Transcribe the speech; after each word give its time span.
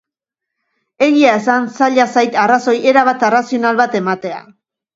Egia 1.07 1.33
esan, 1.41 1.67
zaila 1.75 2.07
zait 2.15 2.41
arrazoi 2.47 2.77
erabat 2.93 3.29
arrazional 3.31 3.81
bat 3.85 4.03
ematea. 4.05 4.45